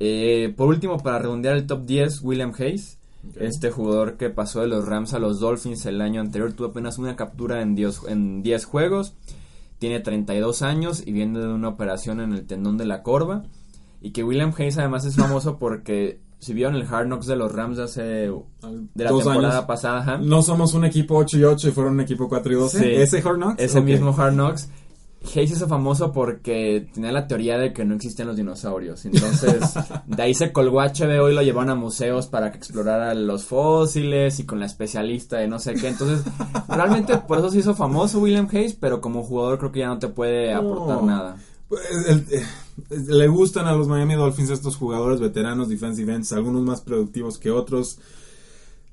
[0.00, 2.96] Eh, por último, para redondear el top 10, William Hayes.
[3.36, 6.98] Este jugador que pasó de los Rams a los Dolphins el año anterior tuvo apenas
[6.98, 9.14] una captura en 10 en 10 juegos.
[9.78, 13.44] Tiene 32 años y viene de una operación en el tendón de la corva.
[14.00, 17.52] Y que William Hayes además es famoso porque si vieron el Hard Knocks de los
[17.52, 18.34] Rams de hace de
[19.04, 19.64] la Dos temporada años.
[19.66, 22.56] pasada, ajá, No somos un equipo 8 y 8 y fueron un equipo 4 y
[22.56, 22.78] 12.
[22.78, 22.84] Sí.
[22.86, 23.62] ¿Ese Hard Knocks?
[23.62, 24.68] ese mismo Hard Knocks.
[25.34, 29.04] Hayes hizo famoso porque tenía la teoría de que no existían los dinosaurios.
[29.04, 29.60] Entonces,
[30.06, 33.44] de ahí se colgó a HBO y lo llevaron a museos para que explorara los
[33.44, 35.88] fósiles y con la especialista de no sé qué.
[35.88, 36.22] Entonces,
[36.68, 39.98] realmente por eso se hizo famoso William Hayes, pero como jugador creo que ya no
[39.98, 41.06] te puede aportar No.
[41.06, 41.36] nada.
[41.68, 42.44] Pues, el- eh,
[43.08, 47.50] le gustan a los Miami Dolphins estos jugadores veteranos, defensive ends, algunos más productivos que
[47.50, 47.98] otros.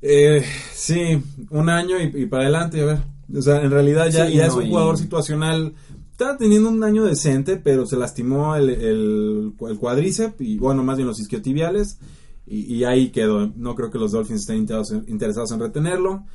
[0.02, 2.98] Eh, sí, un año y, y para adelante, a ver.
[3.38, 5.74] O sea, en realidad ya, Sí, ya no, es un y- jugador situacional.
[6.20, 10.98] Está teniendo un año decente, pero se lastimó el, el, el cuádriceps y, bueno, más
[10.98, 11.98] bien los isquiotibiales.
[12.46, 13.50] Y, y ahí quedó.
[13.56, 16.26] No creo que los Dolphins estén interesados en, retenerlo.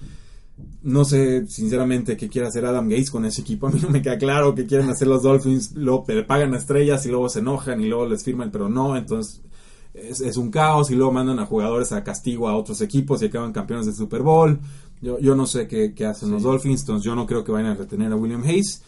[0.82, 3.66] No sé, sinceramente, qué quiere hacer Adam Gates con ese equipo.
[3.66, 5.72] A mí no me queda claro qué quieren hacer los Dolphins.
[5.74, 8.96] Luego le pagan a estrellas y luego se enojan y luego les firman, pero no.
[8.96, 9.42] Entonces
[9.92, 13.26] es, es un caos y luego mandan a jugadores a castigo a otros equipos y
[13.26, 14.58] acaban campeones de Super Bowl.
[15.02, 17.72] Yo, yo no sé qué, qué hacen los Dolphins, entonces yo no creo que vayan
[17.72, 18.82] a retener a William Hayes.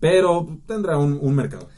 [0.00, 1.68] Pero tendrá un, un mercado.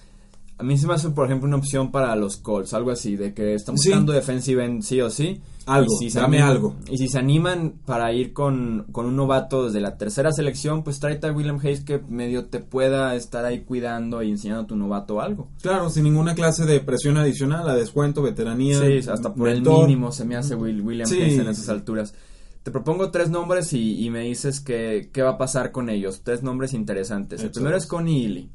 [0.60, 3.32] A mí se me hace, por ejemplo, una opción para los Colts, algo así, de
[3.32, 3.90] que están Sí.
[3.90, 5.40] buscando defensive end sí o sí.
[5.66, 6.76] Algo, Y se dame animan- algo.
[6.90, 10.98] Y si se animan para ir con, con un novato desde la tercera selección, pues
[10.98, 14.74] tráete a William Hayes que medio te pueda estar ahí cuidando y enseñando a tu
[14.74, 15.46] novato algo.
[15.62, 18.80] Claro, sin ninguna clase de presión adicional, a descuento, veteranía.
[18.80, 21.20] Sí, hasta por el mínimo se me hace Will- William Sí.
[21.20, 22.14] Hayes en esas alturas.
[22.62, 26.20] Te propongo tres nombres y, y me dices que, qué va a pasar con ellos.
[26.22, 27.42] Tres nombres interesantes.
[27.42, 28.50] El primero es Connie Ely,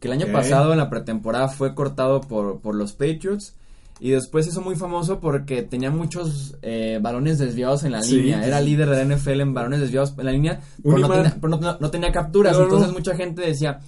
[0.00, 3.54] que el año pasado en la pretemporada fue cortado por, por los Patriots.
[4.00, 8.46] Y después hizo muy famoso porque tenía muchos eh, balones desviados en la Sí, línea.
[8.46, 11.56] Era líder de la NFL en balones desviados en la línea, pero, no tenía, pero
[11.58, 12.56] no- no tenía capturas.
[12.56, 12.62] No.
[12.64, 13.80] Entonces mucha gente decía,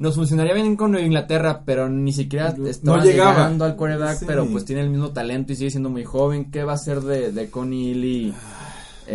[0.00, 4.24] nos funcionaría bien con Inglaterra, pero ni siquiera estaba llegando al quarterback, Sí.
[4.26, 6.50] pero pues tiene el mismo talento y sigue siendo muy joven.
[6.50, 8.34] ¿Qué va a ser de, de Connie Ely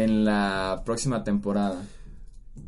[0.03, 1.83] en la próxima temporada?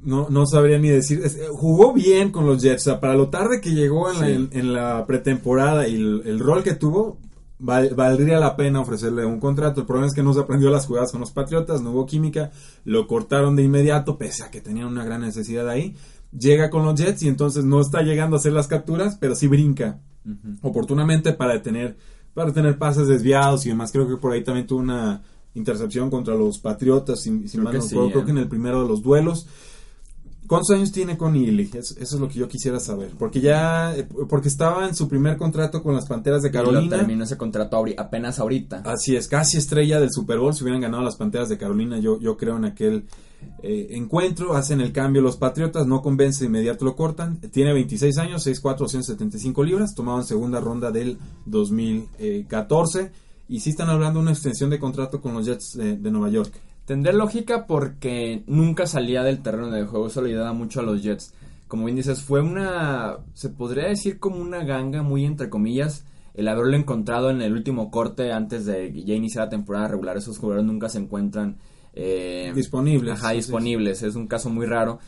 [0.03, 1.21] No, no sabría ni decir.
[1.23, 2.81] Es- jugó bien con los Jets.
[2.87, 4.31] O sea, para lo tarde que llegó en, la, Sí.
[4.33, 7.17] en, en la pretemporada y el, el rol que tuvo,
[7.59, 9.81] val- valdría la pena ofrecerle un contrato.
[9.81, 12.51] El problema es que no se aprendió las jugadas con los Patriotas, no hubo química,
[12.85, 15.95] lo cortaron de inmediato, pese a que tenían una gran necesidad ahí.
[16.37, 19.47] Llega con los Jets y entonces no está llegando a hacer las capturas, pero sí
[19.47, 19.99] brinca
[20.61, 21.97] oportunamente para detener,
[22.33, 23.91] para detener pases desviados y demás.
[23.91, 25.23] Creo que por ahí también tuvo una
[25.55, 28.25] intercepción contra los Patriotas, si, si Creo mal que no sí, creo eh.
[28.25, 29.47] que en el primero de los duelos.
[30.47, 31.69] ¿Cuántos años tiene Connie Ely?
[31.75, 33.11] Eso, eso es lo que yo quisiera saber.
[33.19, 36.57] Porque ya, eh, porque estaba en su primer contrato con las Panteras de Y lo
[36.63, 36.97] Carolina.
[36.97, 38.81] terminó ese contrato ahori- apenas ahorita.
[38.83, 40.55] Así es, casi estrella del Super Bowl.
[40.55, 43.05] Si hubieran ganado las Panteras de Carolina, yo, yo creo en aquel
[43.61, 44.55] eh, encuentro.
[44.55, 47.39] Hacen el cambio los Patriotas, no convence, de inmediato lo cortan.
[47.51, 49.93] Tiene 26 años, 6'4", 275 libras.
[49.93, 53.11] Tomado en segunda ronda del 2014.
[53.49, 56.29] Y sí están hablando de una extensión de contrato con los Jets de, de Nueva
[56.29, 56.53] York.
[56.85, 61.01] Tendría lógica porque nunca salía del terreno de juego, eso le ayudaba mucho a los
[61.03, 61.33] Jets.
[61.67, 66.47] Como bien dices, fue una, se podría decir como una ganga muy entre comillas, el
[66.47, 70.17] haberlo encontrado en el último corte antes de ya iniciar la temporada regular.
[70.17, 71.57] Esos jugadores nunca se encuentran
[71.93, 73.19] eh, Disponibles.
[73.19, 74.99] Ajá, disponibles, es un caso muy raro.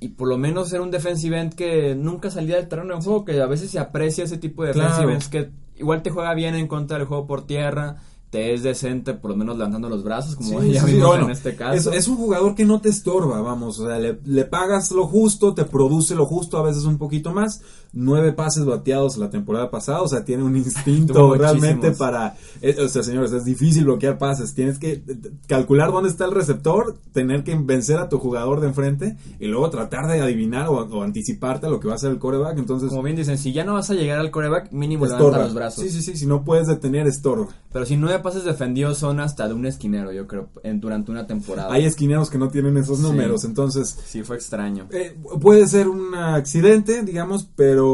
[0.00, 3.24] Y por lo menos era un defensive end que nunca salía del terreno de juego,
[3.24, 4.88] que a veces se aprecia ese tipo de Claro.
[4.90, 7.96] defensive ends que igual te juega bien en contra del juego por tierra,
[8.30, 11.08] te es decente por lo menos levantando los brazos, como Sí, ya sí, sí, vimos
[11.08, 11.90] bueno, en este caso.
[11.90, 15.06] Es, es un jugador que no te estorba, vamos, o sea, le, le pagas lo
[15.06, 17.62] justo, te produce lo justo, a veces un poquito más.
[17.98, 21.98] Nueve pases bateados la temporada pasada, o sea, tiene un instinto realmente muchísimos.
[21.98, 22.36] para...
[22.60, 25.02] eh, o sea, señores, es difícil bloquear pases, tienes que eh,
[25.48, 29.70] calcular dónde está el receptor, tener que vencer a tu jugador de enfrente y luego
[29.70, 32.90] tratar de adivinar o, o anticiparte a lo que va a hacer el coreback, entonces...
[32.90, 35.44] Como bien dicen, si ya no vas a llegar al coreback, mínimo levanta estorba.
[35.44, 35.82] los brazos.
[35.84, 37.48] Sí, sí, sí, si no puedes detener, estorba.
[37.72, 41.26] Pero si nueve pases defendidos son hasta de un esquinero, yo creo, en, durante una
[41.26, 41.72] temporada.
[41.72, 43.02] Hay esquineros que no tienen esos Sí.
[43.04, 43.96] números, entonces...
[44.06, 44.86] Sí, fue extraño.
[44.90, 47.85] Eh, puede ser un accidente, digamos, pero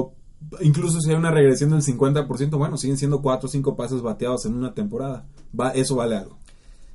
[0.60, 4.46] incluso si hay una regresión del 50%, bueno, siguen siendo 4 o 5 pases bateados
[4.46, 5.26] en una temporada.
[5.58, 6.38] Va, eso vale algo.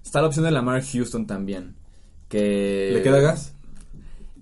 [0.04, 1.76] Está la opción de Lamar Houston también.
[2.30, 3.54] Que ¿Le queda gas?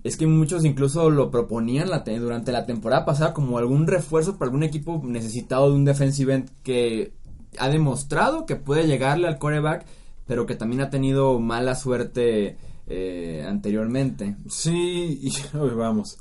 [0.06, 4.48] es que muchos incluso lo proponían la durante la temporada pasada como algún refuerzo para
[4.48, 7.12] algún equipo necesitado de un defensive end que
[7.58, 9.84] ha demostrado que puede llegarle al coreback,
[10.26, 14.36] pero que también ha tenido mala suerte eh, anteriormente.
[14.48, 15.32] Sí, y
[15.76, 16.18] vamos.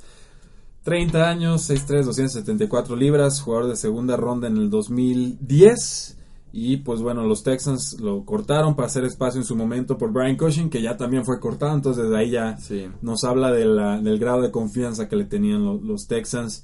[0.86, 6.18] 30 años, 6'3, 274 libras, jugador de segunda ronda en el 2010.
[6.54, 10.38] Y pues bueno, los Texans lo cortaron para hacer espacio en su momento por Brian
[10.38, 11.74] Cushing, que ya también fue cortado.
[11.76, 12.88] Entonces desde ahí ya Sí.
[13.02, 16.64] nos habla de la- del grado de confianza que le tenían lo- los Texans.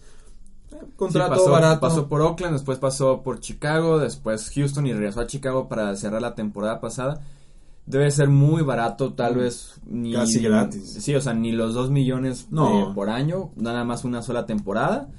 [0.96, 1.80] Contrato Sí, pasó, barato.
[1.82, 6.22] pasó por Oakland, después pasó por Chicago, después Houston y regresó a Chicago para cerrar
[6.22, 7.22] la temporada pasada.
[7.92, 10.12] Debe ser muy barato, tal vez ni...
[10.12, 10.16] Mm.
[10.16, 10.94] Casi gratis.
[11.00, 12.92] Sí, o sea, ni los 2 millones No.
[12.92, 15.10] eh, por año, nada más una sola temporada.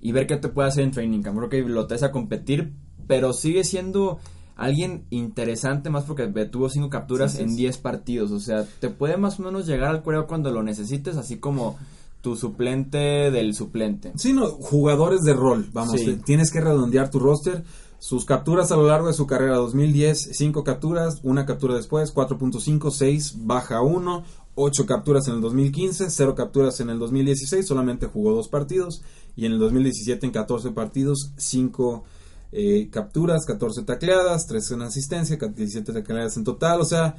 [0.00, 1.36] Y ver qué te puede hacer en training camp.
[1.38, 2.72] Creo que lo traes a competir,
[3.06, 4.18] pero sigue siendo
[4.56, 7.56] alguien interesante más porque tuvo 5 capturas Sí, sí, en sí.
[7.56, 8.30] 10 partidos.
[8.30, 11.76] O sea, te puede más o menos llegar al cuero cuando lo necesites, así como
[12.22, 14.12] tu suplente del suplente.
[14.16, 16.18] Sí, no, jugadores de rol, vamos, Sí.
[16.24, 17.64] tienes que redondear tu roster.
[18.00, 22.90] Sus capturas a lo largo de su carrera 2010, 5 capturas, una captura después, 4.5,
[22.90, 28.32] 6, baja 1, 8 capturas en el 2015, 0 capturas en el 2016, solamente jugó
[28.32, 29.02] dos partidos,
[29.36, 32.04] y en el 2017 en 14 partidos, 5
[32.52, 37.16] eh, capturas, 14 tacleadas, 3 en asistencia, 17 tacleadas en total, o sea,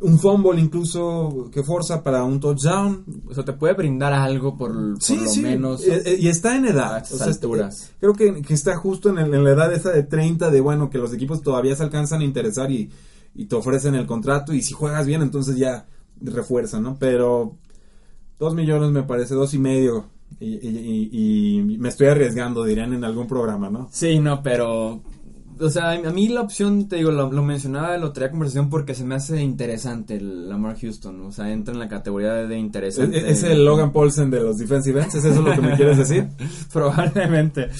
[0.00, 4.72] un fumble incluso que forza para un touchdown, O sea, te puede brindar algo por,
[4.72, 5.82] por Sí, lo sí, menos.
[5.86, 6.94] eh, eh, y está en edad.
[6.96, 7.82] a estas O sea, alturas.
[7.84, 10.60] eh, creo que, que está justo en, el- en la edad esa de 30, de
[10.60, 12.90] bueno, que los equipos todavía se alcanzan a interesar y,
[13.34, 14.52] y te ofrecen el contrato.
[14.52, 15.86] Y si juegas bien, entonces ya
[16.20, 16.96] refuerzan, ¿no?
[16.98, 17.56] Pero
[18.38, 20.06] dos millones me parece, dos y medio.
[20.40, 23.88] Y, y- y- y me estoy arriesgando, dirían en algún programa, ¿no?
[23.92, 25.00] Sí, no, pero.
[25.58, 28.68] O sea, a mí la opción, te digo, lo, lo mencionaba, lo traía a conversación
[28.68, 31.20] porque se me hace interesante el Lamar Houston.
[31.22, 33.30] O sea, entra en la categoría de, de Es, interesante.
[33.30, 36.28] es el Logan Paulsen de los defensive ends, ¿es eso lo que me quieres decir?
[36.72, 37.70] Probablemente.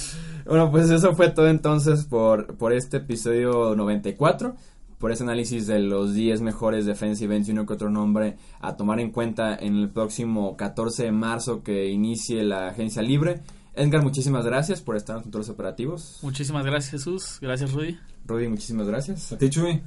[0.46, 4.54] Bueno, pues eso fue todo entonces por, por este episodio 94.
[4.98, 8.76] Por ese análisis de los 10 mejores defensive ends y uno que otro nombre a
[8.76, 13.42] tomar en cuenta en el próximo 14 de marzo que inicie la agencia libre.
[13.76, 16.18] Edgar, muchísimas gracias por estar en los controles operativos.
[16.22, 17.38] Muchísimas gracias, Jesús.
[17.42, 17.98] Gracias, Rudy.
[18.26, 19.32] Rudy, muchísimas gracias.
[19.32, 19.82] ¿A ti, Chuy?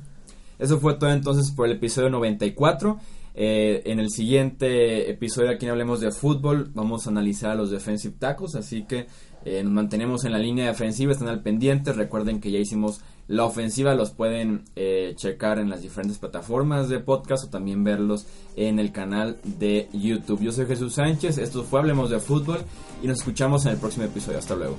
[0.59, 2.99] Eso fue todo entonces por el episodio 94.
[3.33, 8.15] Eh, en el siguiente episodio aquí Hablemos de Fútbol vamos a analizar a los defensive
[8.19, 9.07] tackles, así que
[9.45, 13.45] eh, nos mantenemos en la línea defensiva, están al pendiente, recuerden que ya hicimos la
[13.45, 18.25] ofensiva, los pueden eh, checar en las diferentes plataformas de podcast o también verlos
[18.55, 20.41] en el canal de YouTube.
[20.41, 22.59] Yo soy Jesús Sánchez, esto fue Hablemos de Fútbol
[23.03, 24.77] y nos escuchamos en el próximo episodio, hasta luego.